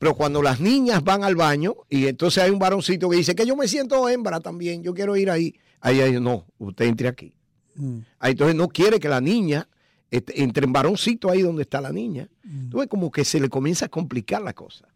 pero 0.00 0.14
cuando 0.16 0.42
las 0.42 0.58
niñas 0.60 1.04
van 1.04 1.22
al 1.22 1.36
baño 1.36 1.74
y 1.88 2.06
entonces 2.08 2.42
hay 2.42 2.50
un 2.50 2.58
varoncito 2.58 3.08
que 3.08 3.18
dice 3.18 3.34
que 3.36 3.46
yo 3.46 3.54
me 3.54 3.68
siento 3.68 4.08
hembra 4.08 4.40
también, 4.40 4.82
yo 4.82 4.94
quiero 4.94 5.14
ir 5.16 5.30
ahí, 5.30 5.54
ahí, 5.80 6.00
ahí 6.00 6.18
no, 6.20 6.46
usted 6.58 6.86
entre 6.86 7.06
aquí. 7.06 7.34
Ahí, 8.18 8.32
entonces 8.32 8.56
no 8.56 8.68
quiere 8.68 8.98
que 8.98 9.08
la 9.08 9.20
niña 9.20 9.68
este, 10.10 10.42
entre 10.42 10.64
en 10.64 10.72
varoncito 10.72 11.30
ahí 11.30 11.42
donde 11.42 11.62
está 11.62 11.80
la 11.80 11.92
niña. 11.92 12.28
Entonces 12.44 12.88
como 12.88 13.10
que 13.10 13.24
se 13.24 13.38
le 13.38 13.48
comienza 13.48 13.86
a 13.86 13.88
complicar 13.88 14.42
la 14.42 14.52
cosa. 14.54 14.88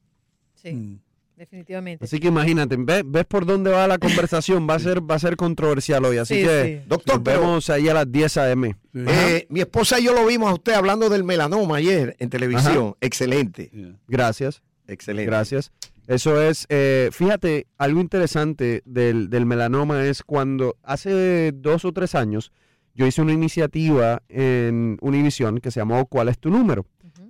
Sí, 0.55 0.99
definitivamente. 1.37 2.05
Así 2.05 2.19
que 2.19 2.29
imagínate, 2.29 2.77
¿ves, 2.79 3.03
ves 3.07 3.25
por 3.27 3.45
dónde 3.47 3.71
va 3.71 3.87
la 3.87 3.99
conversación? 3.99 4.67
Va 4.69 4.75
a 4.75 4.79
ser, 4.81 5.09
va 5.09 5.15
a 5.17 5.19
ser 5.19 5.37
controversial 5.37 6.05
hoy. 6.05 6.17
Así 6.19 6.37
Sí, 6.37 6.43
que 6.43 6.81
sí. 6.83 6.89
Doctor, 6.89 7.17
nos 7.17 7.25
pero- 7.25 7.41
vemos 7.41 7.71
ahí 7.71 7.89
a 7.89 7.95
las 7.95 8.11
10 8.11 8.37
a.m. 8.39 8.75
Eh, 8.95 9.47
mi 9.51 9.61
esposa 9.61 10.01
y 10.01 10.05
yo 10.05 10.15
lo 10.15 10.27
vimos 10.27 10.51
a 10.51 10.55
usted 10.55 10.73
hablando 10.73 11.09
del 11.11 11.25
melanoma 11.25 11.77
ayer 11.77 12.17
en 12.19 12.31
televisión. 12.31 12.77
Ajá. 12.89 12.97
Excelente. 13.01 13.71
Gracias. 14.09 14.63
Excelente. 14.87 15.27
Gracias. 15.27 15.73
Eso 16.07 16.41
es, 16.43 16.67
eh, 16.69 17.09
fíjate, 17.13 17.67
algo 17.79 18.01
interesante 18.01 18.83
del, 18.85 19.31
del 19.31 19.47
melanoma 19.47 20.05
es 20.05 20.23
cuando 20.23 20.77
hace 20.83 21.53
dos 21.53 21.85
o 21.85 21.93
tres 21.93 22.15
años 22.15 22.53
yo 22.95 23.07
hice 23.07 23.23
una 23.23 23.33
iniciativa 23.33 24.23
en 24.29 24.99
Univision 25.01 25.59
que 25.59 25.71
se 25.71 25.81
llamó 25.81 26.07
¿Cuál 26.07 26.29
es 26.29 26.39
tu 26.39 26.51
número? 26.51 26.87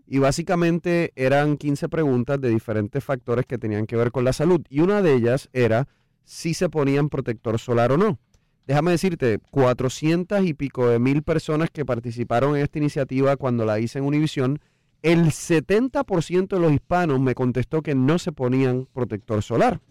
Y 0.06 0.18
básicamente 0.18 1.12
eran 1.16 1.56
15 1.56 1.88
preguntas 1.88 2.38
de 2.38 2.50
diferentes 2.50 3.02
factores 3.02 3.46
que 3.46 3.56
tenían 3.56 3.86
que 3.86 3.96
ver 3.96 4.10
con 4.12 4.24
la 4.24 4.34
salud. 4.34 4.60
Y 4.68 4.80
una 4.80 5.00
de 5.00 5.14
ellas 5.14 5.48
era 5.54 5.88
si 6.24 6.52
se 6.52 6.68
ponían 6.68 7.08
protector 7.08 7.58
solar 7.58 7.92
o 7.92 7.96
no. 7.96 8.18
Déjame 8.66 8.90
decirte, 8.90 9.38
400 9.50 10.44
y 10.44 10.52
pico 10.52 10.88
de 10.88 10.98
mil 10.98 11.22
personas 11.22 11.70
que 11.70 11.86
participaron 11.86 12.56
en 12.56 12.62
esta 12.62 12.78
iniciativa 12.78 13.36
cuando 13.36 13.64
la 13.64 13.80
hice 13.80 13.98
en 13.98 14.04
Univision, 14.04 14.58
el 15.04 15.26
70% 15.26 16.48
de 16.48 16.58
los 16.58 16.72
hispanos 16.72 17.20
me 17.20 17.34
contestó 17.34 17.82
que 17.82 17.94
no 17.94 18.18
se 18.18 18.32
ponían 18.32 18.88
protector 18.90 19.42
solar. 19.42 19.82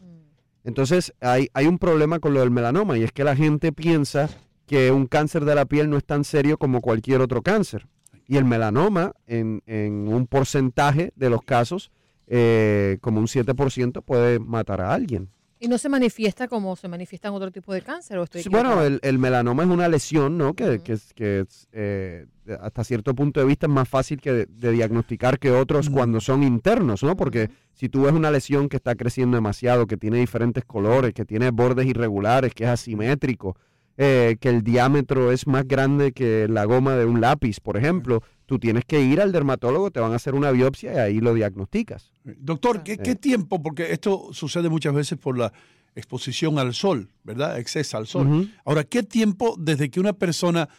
Entonces 0.63 1.13
hay, 1.21 1.49
hay 1.53 1.67
un 1.67 1.77
problema 1.77 2.17
con 2.17 2.33
lo 2.33 2.39
del 2.39 2.49
melanoma 2.49 2.97
y 2.97 3.03
es 3.03 3.11
que 3.11 3.23
la 3.23 3.35
gente 3.35 3.71
piensa 3.71 4.27
que 4.65 4.91
un 4.91 5.05
cáncer 5.05 5.45
de 5.45 5.53
la 5.53 5.65
piel 5.65 5.87
no 5.87 5.97
es 5.97 6.03
tan 6.03 6.23
serio 6.23 6.57
como 6.57 6.81
cualquier 6.81 7.21
otro 7.21 7.43
cáncer. 7.43 7.85
Y 8.27 8.37
el 8.37 8.45
melanoma, 8.45 9.13
en, 9.27 9.61
en 9.67 10.07
un 10.07 10.25
porcentaje 10.25 11.13
de 11.15 11.29
los 11.29 11.43
casos, 11.43 11.91
eh, 12.25 12.97
como 13.01 13.19
un 13.19 13.27
7%, 13.27 14.01
puede 14.01 14.39
matar 14.39 14.81
a 14.81 14.95
alguien. 14.95 15.29
Y 15.63 15.69
no 15.69 15.77
se 15.77 15.87
manifiesta 15.87 16.49
como 16.49 16.75
se 16.75 16.89
manifiesta 16.89 17.29
en 17.29 17.35
otro 17.35 17.49
tipo 17.49 17.73
de 17.73 17.81
cáncer. 17.81 18.17
¿o 18.17 18.23
estoy 18.25 18.43
Sí, 18.43 18.49
bueno, 18.49 18.83
el, 18.83 18.99
el 19.01 19.17
melanoma 19.17 19.63
es 19.63 19.69
una 19.69 19.87
lesión, 19.87 20.37
¿no? 20.37 20.53
Que, 20.55 20.81
que 20.83 20.91
es, 20.91 21.69
eh, 21.71 22.25
hasta 22.59 22.83
cierto 22.83 23.15
punto 23.15 23.39
de 23.39 23.45
vista 23.45 23.67
es 23.67 23.71
más 23.71 23.87
fácil 23.87 24.19
que 24.19 24.33
de, 24.33 24.45
de 24.45 24.71
diagnosticar 24.73 25.39
que 25.39 25.51
otros 25.51 25.89
cuando 25.89 26.19
son 26.19 26.43
internos, 26.43 27.01
¿no? 27.01 27.15
Porque 27.15 27.49
si 27.71 27.87
tú 27.87 28.01
ves 28.01 28.11
una 28.11 28.29
lesión 28.29 28.67
que 28.67 28.75
está 28.75 28.95
creciendo 28.95 29.37
demasiado, 29.37 29.87
que 29.87 29.95
tiene 29.95 30.17
diferentes 30.17 30.65
colores, 30.65 31.13
que 31.13 31.23
tiene 31.23 31.49
bordes 31.51 31.85
irregulares, 31.85 32.53
que 32.53 32.65
es 32.65 32.69
asimétrico, 32.69 33.55
eh, 33.95 34.35
que 34.41 34.49
el 34.49 34.63
diámetro 34.63 35.31
es 35.31 35.47
más 35.47 35.65
grande 35.65 36.11
que 36.11 36.47
la 36.49 36.65
goma 36.65 36.97
de 36.97 37.05
un 37.05 37.21
lápiz, 37.21 37.61
por 37.61 37.77
ejemplo, 37.77 38.21
tú 38.53 38.59
tienes 38.59 38.85
que 38.85 39.01
ir 39.01 39.19
al 39.19 39.31
dermatólogo, 39.31 39.89
te 39.89 39.99
van 39.99 40.11
a 40.11 40.17
hacer 40.17 40.35
una 40.35 40.51
biopsia 40.51 40.93
y 40.93 40.97
ahí 40.97 41.19
lo 41.19 41.33
diagnosticas. 41.33 42.11
Doctor, 42.23 42.83
¿qué, 42.83 42.99
qué 42.99 43.15
tiempo? 43.15 43.63
Porque 43.63 43.91
esto 43.93 44.29
sucede 44.31 44.69
muchas 44.69 44.93
veces 44.93 45.17
por 45.17 45.35
la 45.35 45.51
exposición 45.95 46.59
al 46.59 46.75
sol, 46.75 47.09
¿verdad? 47.23 47.57
Exceso 47.57 47.97
al 47.97 48.05
sol. 48.05 48.51
Ahora, 48.63 48.83
¿qué 48.83 49.01
tiempo 49.01 49.55
desde 49.57 49.89
que 49.89 49.99
una 49.99 50.13
persona 50.13 50.69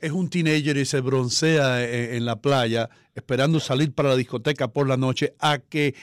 es 0.00 0.12
un 0.12 0.28
teenager 0.28 0.76
y 0.76 0.84
se 0.84 1.00
broncea 1.00 1.82
en, 1.82 2.16
en 2.16 2.26
la 2.26 2.36
playa 2.36 2.90
esperando 3.14 3.58
salir 3.58 3.92
para 3.92 4.10
la 4.10 4.16
discoteca 4.16 4.68
por 4.68 4.86
la 4.86 4.98
noche 4.98 5.34
a 5.38 5.60
que 5.60 5.94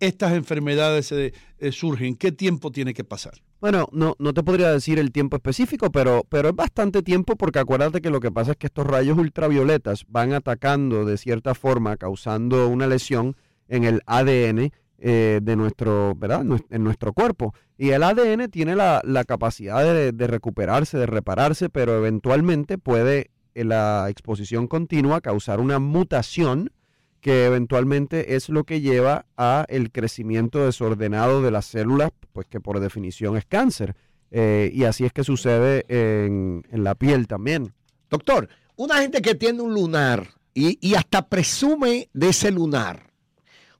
estas 0.00 0.32
enfermedades 0.32 1.12
eh, 1.12 1.32
eh, 1.58 1.72
surgen? 1.72 2.16
¿Qué 2.16 2.32
tiempo 2.32 2.70
tiene 2.70 2.94
que 2.94 3.04
pasar? 3.04 3.34
Bueno, 3.60 3.88
no, 3.92 4.14
no 4.18 4.34
te 4.34 4.42
podría 4.42 4.70
decir 4.70 4.98
el 4.98 5.12
tiempo 5.12 5.36
específico, 5.36 5.90
pero, 5.90 6.24
pero 6.28 6.50
es 6.50 6.54
bastante 6.54 7.02
tiempo 7.02 7.36
porque 7.36 7.58
acuérdate 7.58 8.00
que 8.00 8.10
lo 8.10 8.20
que 8.20 8.30
pasa 8.30 8.52
es 8.52 8.56
que 8.58 8.66
estos 8.66 8.86
rayos 8.86 9.16
ultravioletas 9.18 10.04
van 10.08 10.32
atacando 10.32 11.04
de 11.04 11.16
cierta 11.16 11.54
forma, 11.54 11.96
causando 11.96 12.68
una 12.68 12.86
lesión 12.86 13.36
en 13.68 13.84
el 13.84 14.02
ADN 14.06 14.70
eh, 14.98 15.40
de 15.42 15.56
nuestro, 15.56 16.14
¿verdad? 16.14 16.44
En 16.70 16.84
nuestro 16.84 17.12
cuerpo. 17.12 17.54
Y 17.76 17.90
el 17.90 18.02
ADN 18.02 18.50
tiene 18.50 18.76
la, 18.76 19.02
capacidad 19.26 19.82
de, 19.82 20.12
de 20.12 20.26
recuperarse, 20.26 20.98
de 20.98 21.06
repararse, 21.06 21.68
pero 21.68 21.96
eventualmente 21.96 22.78
puede 22.78 23.30
eh, 23.56 23.64
la 23.64 24.08
exposición 24.10 24.66
continua 24.66 25.22
causar 25.22 25.60
una 25.60 25.78
mutación 25.78 26.70
que 27.20 27.46
eventualmente 27.46 28.36
es 28.36 28.48
lo 28.48 28.64
que 28.64 28.80
lleva 28.80 29.26
a 29.36 29.66
el 29.68 29.90
crecimiento 29.90 30.64
desordenado 30.64 31.42
de 31.42 31.50
las 31.50 31.66
células, 31.66 32.10
pues 32.32 32.46
que 32.46 32.60
por 32.60 32.80
definición 32.80 33.36
es 33.36 33.44
cáncer. 33.44 33.96
Eh, 34.30 34.70
y 34.72 34.84
así 34.84 35.04
es 35.04 35.12
que 35.12 35.24
sucede 35.24 35.84
en, 35.88 36.66
en 36.70 36.84
la 36.84 36.94
piel 36.94 37.26
también. 37.26 37.72
Doctor, 38.10 38.48
una 38.76 38.98
gente 38.98 39.22
que 39.22 39.34
tiene 39.34 39.62
un 39.62 39.72
lunar 39.72 40.28
y, 40.52 40.78
y 40.86 40.94
hasta 40.94 41.28
presume 41.28 42.08
de 42.12 42.28
ese 42.28 42.50
lunar, 42.50 43.10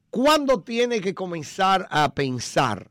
¿cuándo 0.09 0.61
tiene 0.61 1.01
que 1.01 1.13
comenzar 1.13 1.87
a 1.89 2.13
pensar 2.13 2.89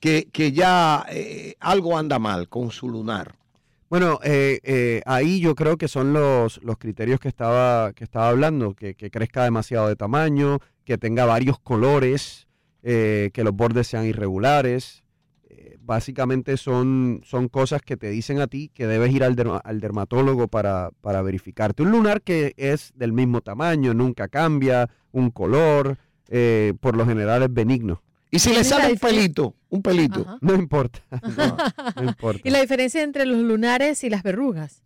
que, 0.00 0.28
que 0.32 0.52
ya 0.52 1.06
eh, 1.08 1.54
algo 1.60 1.96
anda 1.96 2.18
mal 2.18 2.48
con 2.48 2.70
su 2.70 2.88
lunar? 2.88 3.36
Bueno, 3.88 4.18
eh, 4.24 4.58
eh, 4.64 5.00
ahí 5.06 5.38
yo 5.38 5.54
creo 5.54 5.76
que 5.76 5.86
son 5.86 6.12
los, 6.12 6.60
los 6.64 6.76
criterios 6.76 7.20
que 7.20 7.28
estaba, 7.28 7.92
que 7.92 8.02
estaba 8.02 8.30
hablando, 8.30 8.74
que, 8.74 8.94
crezca 8.96 9.44
demasiado 9.44 9.86
de 9.86 9.94
tamaño, 9.94 10.58
que 10.84 10.98
tenga 10.98 11.24
varios 11.24 11.60
colores, 11.60 12.48
eh, 12.82 13.30
que 13.32 13.44
los 13.44 13.54
bordes 13.54 13.86
sean 13.86 14.04
irregulares. 14.04 15.04
Eh, 15.48 15.76
básicamente 15.80 16.56
son, 16.56 17.20
son 17.24 17.48
cosas 17.48 17.80
que 17.80 17.96
te 17.96 18.10
dicen 18.10 18.40
a 18.40 18.48
ti 18.48 18.70
que 18.74 18.88
debes 18.88 19.14
ir 19.14 19.22
al, 19.22 19.36
al 19.62 19.80
dermatólogo 19.80 20.48
para, 20.48 20.90
para 21.00 21.22
verificarte. 21.22 21.84
Un 21.84 21.92
lunar 21.92 22.22
que 22.22 22.54
es 22.56 22.92
del 22.96 23.12
mismo 23.12 23.40
tamaño, 23.40 23.94
nunca 23.94 24.26
cambia, 24.26 24.90
un 25.12 25.30
color, 25.30 25.96
eh, 26.28 26.74
por 26.80 26.96
lo 26.96 27.06
general 27.06 27.44
es 27.44 27.52
benigno. 27.52 28.02
Y 28.36 28.38
si 28.38 28.50
le 28.50 28.56
¿Tiene 28.56 28.68
la 28.68 28.76
sale 28.76 28.92
un 28.92 28.98
pelito, 28.98 29.54
un 29.70 29.82
pelito. 29.82 30.20
Ajá. 30.20 30.38
No 30.40 30.54
importa. 30.54 31.00
No, 31.36 31.56
no 32.02 32.08
importa. 32.08 32.40
Y 32.44 32.50
la 32.50 32.60
diferencia 32.60 33.02
entre 33.02 33.26
los 33.26 33.38
lunares 33.38 34.04
y 34.04 34.10
las 34.10 34.22
verrugas. 34.22 34.82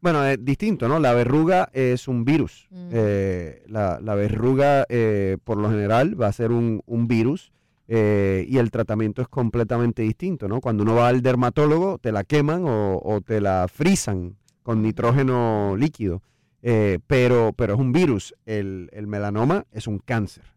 Bueno, 0.00 0.24
es 0.24 0.42
distinto, 0.44 0.88
¿no? 0.88 0.98
La 0.98 1.12
verruga 1.14 1.70
es 1.72 2.08
un 2.08 2.24
virus. 2.24 2.66
Mm. 2.70 2.88
Eh, 2.92 3.62
la, 3.68 4.00
la 4.02 4.14
verruga, 4.14 4.86
eh, 4.88 5.38
por 5.44 5.56
lo 5.58 5.70
general, 5.70 6.20
va 6.20 6.28
a 6.28 6.32
ser 6.32 6.50
un, 6.50 6.82
un 6.86 7.06
virus 7.08 7.52
eh, 7.88 8.46
y 8.48 8.58
el 8.58 8.70
tratamiento 8.70 9.22
es 9.22 9.28
completamente 9.28 10.02
distinto, 10.02 10.48
¿no? 10.48 10.60
Cuando 10.60 10.82
uno 10.82 10.94
va 10.94 11.08
al 11.08 11.22
dermatólogo, 11.22 11.98
te 11.98 12.12
la 12.12 12.24
queman 12.24 12.64
o, 12.66 13.00
o 13.02 13.20
te 13.20 13.40
la 13.40 13.66
frisan 13.72 14.36
con 14.62 14.82
nitrógeno 14.82 15.76
líquido. 15.76 16.22
Eh, 16.62 16.98
pero, 17.06 17.52
pero 17.54 17.74
es 17.74 17.80
un 17.80 17.92
virus. 17.92 18.34
El, 18.46 18.88
el 18.92 19.06
melanoma 19.06 19.66
es 19.70 19.86
un 19.86 19.98
cáncer. 19.98 20.53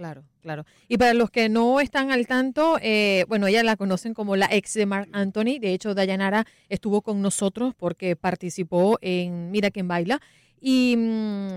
Claro, 0.00 0.24
claro. 0.40 0.64
Y 0.88 0.96
para 0.96 1.12
los 1.12 1.30
que 1.30 1.50
no 1.50 1.78
están 1.78 2.10
al 2.10 2.26
tanto, 2.26 2.78
eh, 2.80 3.26
bueno, 3.28 3.48
ella 3.48 3.62
la 3.62 3.76
conocen 3.76 4.14
como 4.14 4.34
la 4.34 4.48
ex 4.50 4.72
de 4.72 4.86
Mark 4.86 5.10
Anthony. 5.12 5.58
De 5.60 5.74
hecho, 5.74 5.94
Dayanara 5.94 6.46
estuvo 6.70 7.02
con 7.02 7.20
nosotros 7.20 7.74
porque 7.76 8.16
participó 8.16 8.96
en 9.02 9.50
Mira 9.50 9.70
quién 9.70 9.88
baila. 9.88 10.18
Y 10.58 10.96
mm, 10.96 11.56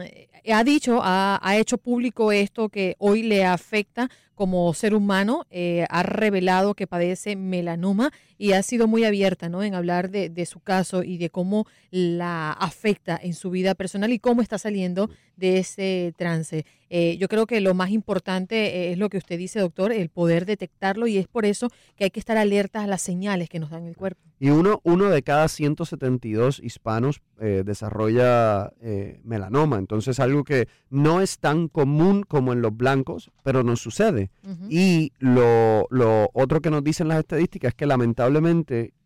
ha 0.51 0.63
dicho, 0.65 0.99
ha, 1.01 1.55
hecho 1.55 1.77
público 1.77 2.33
esto 2.33 2.67
que 2.67 2.97
hoy 2.99 3.23
le 3.23 3.45
afecta 3.45 4.09
como 4.35 4.73
ser 4.73 4.93
humano, 4.93 5.45
eh, 5.49 5.85
ha 5.89 6.03
revelado 6.03 6.73
que 6.73 6.85
padece 6.85 7.37
melanoma 7.37 8.11
y 8.43 8.51
ha 8.51 8.61
sido 8.61 8.89
muy 8.89 9.05
abierta 9.05 9.47
¿no? 9.47 9.63
en 9.63 9.73
hablar 9.73 10.09
de, 10.09 10.27
de 10.27 10.45
su 10.45 10.59
caso 10.59 11.01
y 11.01 11.17
de 11.17 11.29
cómo 11.29 11.65
la 11.91 12.51
afecta 12.51 13.17
en 13.23 13.35
su 13.35 13.49
vida 13.49 13.73
personal 13.73 14.11
y 14.11 14.19
cómo 14.19 14.41
está 14.41 14.57
saliendo 14.57 15.09
de 15.37 15.59
ese 15.59 16.13
trance. 16.17 16.65
Eh, 16.89 17.17
yo 17.17 17.27
creo 17.27 17.47
que 17.47 17.61
lo 17.61 17.73
más 17.73 17.89
importante 17.91 18.55
eh, 18.55 18.91
es 18.91 18.97
lo 18.97 19.09
que 19.09 19.17
usted 19.17 19.37
dice, 19.37 19.59
doctor, 19.59 19.93
el 19.93 20.09
poder 20.09 20.45
detectarlo 20.45 21.07
y 21.07 21.17
es 21.17 21.27
por 21.27 21.45
eso 21.45 21.69
que 21.95 22.03
hay 22.03 22.11
que 22.11 22.19
estar 22.19 22.37
alertas 22.37 22.83
a 22.83 22.87
las 22.87 23.01
señales 23.01 23.49
que 23.49 23.59
nos 23.59 23.69
dan 23.69 23.87
el 23.87 23.95
cuerpo. 23.95 24.21
Y 24.39 24.49
uno, 24.49 24.81
uno 24.83 25.09
de 25.09 25.23
cada 25.23 25.47
172 25.47 26.59
hispanos 26.61 27.21
eh, 27.39 27.63
desarrolla 27.65 28.73
eh, 28.81 29.21
melanoma. 29.23 29.77
Entonces, 29.77 30.19
algo 30.19 30.43
que 30.43 30.67
no 30.89 31.21
es 31.21 31.39
tan 31.39 31.69
común 31.69 32.23
como 32.27 32.51
en 32.51 32.61
los 32.61 32.75
blancos, 32.75 33.31
pero 33.41 33.63
nos 33.63 33.81
sucede. 33.81 34.29
Y 34.69 35.13
lo, 35.17 35.87
lo 35.89 36.29
otro 36.33 36.61
que 36.61 36.69
nos 36.69 36.83
dicen 36.83 37.07
las 37.07 37.19
estadísticas 37.19 37.69
es 37.69 37.75
que 37.75 37.85
lamentablemente 37.85 38.32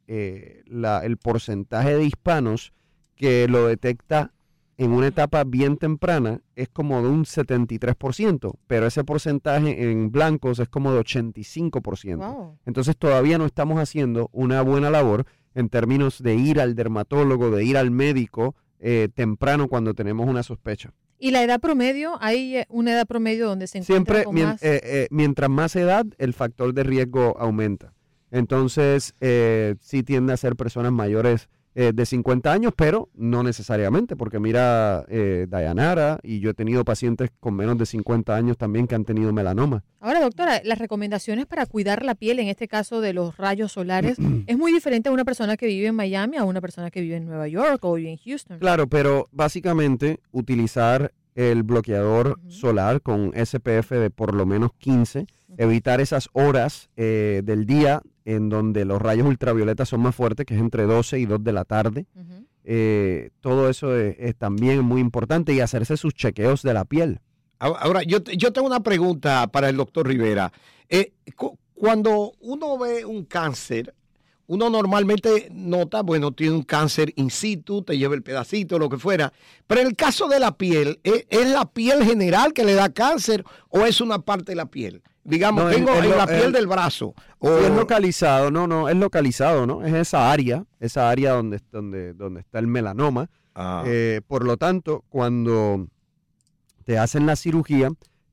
eh, 0.07 0.61
la- 0.67 0.99
el 1.05 1.17
porcentaje 1.17 1.95
de 1.95 2.05
hispanos 2.05 2.73
que 3.15 3.47
lo 3.47 3.67
detecta 3.67 4.31
en 4.77 4.91
una 4.91 5.07
etapa 5.07 5.43
bien 5.43 5.77
temprana 5.77 6.41
es 6.55 6.69
como 6.69 7.01
de 7.01 7.09
un 7.09 7.25
73%, 7.25 8.53
pero 8.67 8.85
ese 8.87 9.03
porcentaje 9.03 9.89
en 9.89 10.11
blancos 10.11 10.59
es 10.59 10.69
como 10.69 10.93
de 10.93 10.99
85%. 10.99 12.17
Wow. 12.17 12.57
Entonces 12.65 12.95
todavía 12.97 13.37
no 13.37 13.45
estamos 13.45 13.79
haciendo 13.79 14.29
una 14.33 14.61
buena 14.61 14.89
labor 14.89 15.25
en 15.55 15.69
términos 15.69 16.21
de 16.21 16.35
ir 16.35 16.59
al 16.59 16.75
dermatólogo, 16.75 17.49
de 17.51 17.63
ir 17.65 17.77
al 17.77 17.91
médico 17.91 18.55
eh, 18.79 19.09
temprano 19.13 19.67
cuando 19.67 19.95
tenemos 19.95 20.27
una 20.29 20.43
sospecha. 20.43 20.93
Y 21.17 21.31
la 21.31 21.41
edad 21.41 21.59
promedio, 21.59 22.15
hay 22.21 22.57
eh, 22.57 22.65
una 22.69 22.91
edad 22.91 23.07
promedio 23.07 23.47
donde 23.47 23.65
se 23.65 23.79
encuentra 23.79 23.95
Siempre, 24.17 24.23
con 24.25 24.35
mien- 24.35 24.45
más... 24.49 24.61
eh, 24.61 24.79
eh, 24.83 25.07
mientras 25.09 25.49
más 25.49 25.75
edad, 25.75 26.05
el 26.19 26.33
factor 26.35 26.75
de 26.75 26.83
riesgo 26.83 27.35
aumenta. 27.39 27.95
Entonces, 28.31 29.15
eh, 29.21 29.75
sí 29.79 30.03
tiende 30.03 30.33
a 30.33 30.37
ser 30.37 30.55
personas 30.55 30.91
mayores 30.91 31.49
eh, 31.79 31.91
de 31.93 32.07
50 32.07 32.51
años, 32.51 32.73
pero 32.75 33.07
no 33.13 33.43
necesariamente, 33.43 34.15
porque 34.15 34.39
mira, 34.39 35.05
eh, 35.09 35.45
Dayanara, 35.47 36.19
y 36.23 36.39
yo 36.39 36.49
he 36.49 36.53
tenido 36.55 36.83
pacientes 36.83 37.29
con 37.39 37.55
menos 37.55 37.77
de 37.77 37.85
50 37.85 38.35
años 38.35 38.57
también 38.57 38.87
que 38.87 38.95
han 38.95 39.05
tenido 39.05 39.31
melanoma. 39.31 39.83
Ahora, 39.99 40.19
doctora, 40.21 40.59
las 40.63 40.79
recomendaciones 40.79 41.45
para 41.45 41.67
cuidar 41.67 42.03
la 42.03 42.15
piel, 42.15 42.39
en 42.39 42.47
este 42.47 42.67
caso 42.67 42.99
de 42.99 43.13
los 43.13 43.37
rayos 43.37 43.73
solares, 43.73 44.17
es 44.47 44.57
muy 44.57 44.73
diferente 44.73 45.09
a 45.09 45.11
una 45.11 45.23
persona 45.23 45.55
que 45.55 45.67
vive 45.67 45.85
en 45.85 45.93
Miami 45.93 46.37
a 46.37 46.45
una 46.45 46.61
persona 46.61 46.89
que 46.89 47.01
vive 47.01 47.17
en 47.17 47.27
Nueva 47.27 47.47
York 47.47 47.85
o 47.85 47.93
vive 47.93 48.09
en 48.09 48.17
Houston. 48.17 48.57
Claro, 48.57 48.87
pero 48.87 49.27
básicamente 49.31 50.19
utilizar 50.31 51.13
el 51.35 51.61
bloqueador 51.61 52.39
solar 52.47 53.01
con 53.03 53.33
SPF 53.35 53.91
de 53.91 54.09
por 54.09 54.33
lo 54.33 54.47
menos 54.47 54.71
15, 54.79 55.27
evitar 55.59 56.01
esas 56.01 56.29
horas 56.33 56.89
eh, 56.97 57.43
del 57.45 57.67
día 57.67 58.01
en 58.27 58.49
donde 58.49 58.83
los 58.83 59.01
rayos 59.01 59.25
ultravioletas 59.25 59.87
son 59.87 60.01
más 60.01 60.13
fuertes, 60.13 60.45
que 60.45 60.53
es 60.53 60.59
entre 60.59 60.83
12 60.83 61.17
y 61.17 61.25
2 61.25 61.41
de 61.45 61.51
la 61.53 61.63
tarde. 61.63 62.05
Eh, 62.65 63.29
todo 63.39 63.69
eso 63.69 63.95
es, 63.95 64.17
es 64.19 64.35
también 64.35 64.81
muy 64.83 64.99
importante 64.99 65.53
y 65.53 65.61
hacerse 65.61 65.95
sus 65.95 66.13
chequeos 66.13 66.61
de 66.61 66.73
la 66.73 66.83
piel. 66.83 67.21
Ahora, 67.59 68.03
yo, 68.03 68.19
yo 68.23 68.51
tengo 68.51 68.67
una 68.67 68.81
pregunta 68.83 69.47
para 69.47 69.69
el 69.69 69.77
doctor 69.77 70.05
Rivera. 70.07 70.51
Eh, 70.89 71.13
cu- 71.37 71.57
cuando 71.73 72.33
uno 72.41 72.77
ve 72.77 73.05
un 73.05 73.23
cáncer, 73.23 73.95
uno 74.47 74.69
normalmente 74.69 75.47
nota, 75.53 76.01
bueno, 76.01 76.33
tiene 76.33 76.53
un 76.55 76.63
cáncer 76.63 77.13
in 77.15 77.29
situ, 77.31 77.81
te 77.83 77.97
lleva 77.97 78.13
el 78.15 78.23
pedacito, 78.23 78.77
lo 78.77 78.89
que 78.89 78.97
fuera. 78.97 79.31
Pero 79.67 79.81
en 79.81 79.87
el 79.87 79.95
caso 79.95 80.27
de 80.27 80.39
la 80.41 80.57
piel, 80.57 80.99
¿es, 81.03 81.25
es 81.29 81.49
la 81.49 81.65
piel 81.71 82.03
general 82.03 82.51
que 82.53 82.65
le 82.65 82.73
da 82.73 82.89
cáncer 82.89 83.45
o 83.69 83.85
es 83.85 84.01
una 84.01 84.19
parte 84.19 84.51
de 84.51 84.55
la 84.57 84.65
piel? 84.65 85.01
Digamos, 85.29 85.65
No, 85.65 85.69
tengo 85.71 85.93
el 85.93 86.05
en 86.05 86.17
la 86.17 86.25
piel 86.25 86.43
el- 86.43 86.51
del 86.53 86.67
brazo. 86.67 87.13
Sí, 87.41 87.47
es 87.65 87.69
localizado, 87.71 88.49
no, 88.49 88.65
no, 88.65 88.87
es 88.87 88.95
localizado, 88.95 89.67
¿no? 89.67 89.83
Es 89.85 89.93
esa 89.93 90.31
área, 90.31 90.63
esa 90.79 91.09
área 91.09 91.33
donde, 91.33 91.59
donde, 91.69 92.13
donde 92.13 92.39
está 92.39 92.59
el 92.59 92.67
melanoma. 92.67 93.29
Eh, 93.85 94.21
por 94.25 94.45
lo 94.45 94.55
tanto, 94.55 95.03
cuando 95.09 95.85
te 96.85 96.97
hacen 96.97 97.25
la 97.25 97.35
cirugía, 97.35 97.89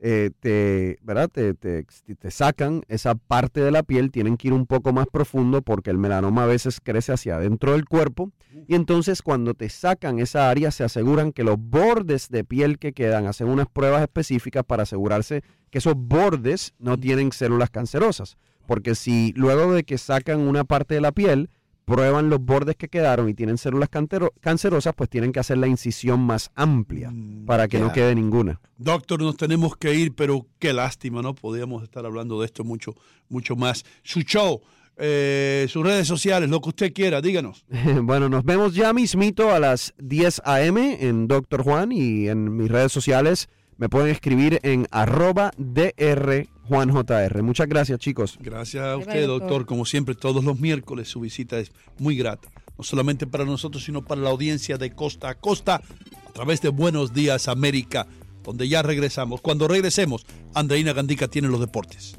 eh, 0.06 0.32
te, 0.38 0.98
¿verdad? 1.02 1.30
Te, 1.30 1.54
te- 1.54 1.86
te 2.18 2.30
sacan 2.30 2.82
esa 2.88 3.14
parte 3.14 3.62
de 3.62 3.70
la 3.70 3.82
piel, 3.82 4.10
tienen 4.10 4.36
que 4.36 4.48
ir 4.48 4.52
un 4.52 4.66
poco 4.66 4.92
más 4.92 5.06
profundo 5.10 5.62
porque 5.62 5.88
el 5.88 5.96
melanoma 5.96 6.44
a 6.44 6.46
veces 6.46 6.78
crece 6.82 7.12
hacia 7.14 7.36
adentro 7.36 7.72
del 7.72 7.86
cuerpo. 7.86 8.30
Y 8.68 8.74
entonces 8.74 9.22
cuando 9.22 9.54
te 9.54 9.70
sacan 9.70 10.18
esa 10.18 10.50
área, 10.50 10.70
se 10.72 10.84
aseguran 10.84 11.32
que 11.32 11.42
los 11.42 11.56
bordes 11.58 12.28
de 12.28 12.44
piel 12.44 12.78
que 12.78 12.92
quedan, 12.92 13.26
hacen 13.26 13.48
unas 13.48 13.66
pruebas 13.66 14.02
específicas 14.02 14.62
para 14.62 14.82
asegurarse 14.82 15.42
que 15.70 15.78
esos 15.78 15.94
bordes 15.96 16.74
no 16.78 16.98
tienen 16.98 17.32
células 17.32 17.70
cancerosas. 17.70 18.36
Porque 18.66 18.94
si 18.94 19.32
luego 19.36 19.72
de 19.72 19.84
que 19.84 19.96
sacan 19.96 20.40
una 20.40 20.64
parte 20.64 20.94
de 20.94 21.00
la 21.00 21.12
piel, 21.12 21.48
prueban 21.84 22.30
los 22.30 22.40
bordes 22.40 22.76
que 22.76 22.88
quedaron 22.88 23.28
y 23.28 23.34
tienen 23.34 23.58
células 23.58 23.90
cantero- 23.90 24.32
cancerosas, 24.40 24.94
pues 24.96 25.10
tienen 25.10 25.32
que 25.32 25.40
hacer 25.40 25.58
la 25.58 25.66
incisión 25.66 26.20
más 26.20 26.50
amplia 26.54 27.12
para 27.46 27.68
que 27.68 27.78
no 27.78 27.92
quede 27.92 28.14
ninguna. 28.14 28.60
Doctor, 28.78 29.20
nos 29.20 29.36
tenemos 29.36 29.76
que 29.76 29.94
ir, 29.94 30.14
pero 30.14 30.46
qué 30.58 30.72
lástima, 30.72 31.20
¿no? 31.22 31.34
Podríamos 31.34 31.82
estar 31.82 32.04
hablando 32.06 32.40
de 32.40 32.46
esto 32.46 32.64
mucho, 32.64 32.94
mucho 33.28 33.54
más. 33.56 33.84
Su 34.02 34.20
show, 34.22 34.62
eh, 34.96 35.66
sus 35.68 35.84
redes 35.84 36.06
sociales, 36.06 36.48
lo 36.48 36.60
que 36.60 36.68
usted 36.70 36.92
quiera, 36.92 37.20
díganos. 37.20 37.64
bueno, 38.02 38.28
nos 38.28 38.44
vemos 38.44 38.74
ya 38.74 38.92
mismito 38.92 39.50
a 39.50 39.58
las 39.58 39.92
10 39.98 40.42
a.m. 40.44 40.98
en 41.06 41.28
Doctor 41.28 41.62
Juan 41.62 41.92
y 41.92 42.28
en 42.28 42.56
mis 42.56 42.70
redes 42.70 42.92
sociales 42.92 43.48
me 43.76 43.88
pueden 43.88 44.10
escribir 44.10 44.60
en 44.62 44.86
arroba 44.92 45.50
DR 45.58 46.46
JuanJR. 46.68 47.42
Muchas 47.42 47.68
gracias, 47.68 47.98
chicos. 47.98 48.38
Gracias 48.40 48.84
a 48.84 48.96
usted, 48.96 49.26
doctor. 49.26 49.40
doctor. 49.40 49.66
Como 49.66 49.84
siempre, 49.84 50.14
todos 50.14 50.44
los 50.44 50.58
miércoles 50.58 51.08
su 51.08 51.20
visita 51.20 51.58
es 51.58 51.72
muy 51.98 52.16
grata. 52.16 52.48
No 52.76 52.84
solamente 52.84 53.26
para 53.26 53.44
nosotros, 53.44 53.84
sino 53.84 54.04
para 54.04 54.20
la 54.20 54.30
audiencia 54.30 54.76
de 54.78 54.92
costa 54.92 55.28
a 55.28 55.34
costa 55.34 55.82
a 56.26 56.32
través 56.32 56.60
de 56.60 56.70
Buenos 56.70 57.14
Días 57.14 57.48
América, 57.48 58.06
donde 58.42 58.68
ya 58.68 58.82
regresamos. 58.82 59.40
Cuando 59.40 59.68
regresemos, 59.68 60.26
Andreina 60.54 60.92
Gandica 60.92 61.28
tiene 61.28 61.48
los 61.48 61.60
deportes. 61.60 62.18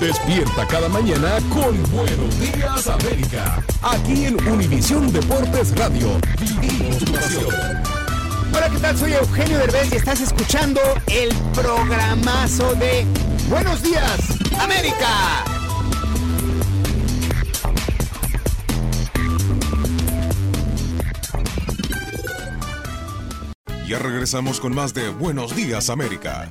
Despierta 0.00 0.66
cada 0.66 0.88
mañana 0.88 1.38
con 1.50 1.78
Buenos 1.92 2.40
Días 2.40 2.88
América. 2.88 3.62
Aquí 3.82 4.24
en 4.24 4.48
Univisión 4.48 5.12
Deportes 5.12 5.76
Radio. 5.76 6.18
Vivimos 6.58 6.96
tu 6.96 7.12
pasión. 7.12 7.44
Hola, 8.54 8.70
¿qué 8.70 8.78
tal? 8.78 8.96
Soy 8.96 9.12
Eugenio 9.12 9.58
Derbez 9.58 9.92
y 9.92 9.96
estás 9.96 10.22
escuchando 10.22 10.80
el 11.06 11.28
programazo 11.54 12.74
de 12.76 13.04
Buenos 13.50 13.82
Días, 13.82 14.20
América. 14.58 15.44
Ya 23.86 23.98
regresamos 23.98 24.60
con 24.60 24.74
más 24.74 24.94
de 24.94 25.10
Buenos 25.10 25.54
Días 25.54 25.90
América. 25.90 26.50